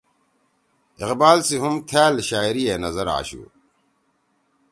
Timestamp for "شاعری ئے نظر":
2.29-3.07